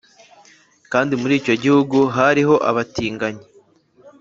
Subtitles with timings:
[0.91, 3.45] Kandi muri icyo gihugu hariho abatinganyi